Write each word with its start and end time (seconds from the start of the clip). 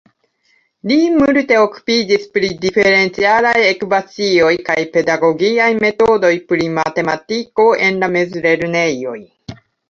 Li 0.91 0.95
multe 1.17 1.57
okupiĝis 1.63 2.23
pri 2.37 2.49
diferencialaj 2.63 3.51
ekvacioj 3.65 4.53
kaj 4.69 4.77
pedagogiaj 4.95 5.69
metodoj 5.85 6.33
pri 6.53 6.67
matematiko 6.79 7.69
en 7.91 8.01
la 8.07 8.11
mezlernejoj. 8.17 9.17